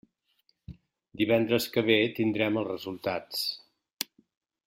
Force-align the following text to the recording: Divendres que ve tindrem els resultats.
Divendres 1.21 1.67
que 1.75 1.83
ve 1.91 1.97
tindrem 2.21 2.59
els 2.63 2.69
resultats. 2.71 3.47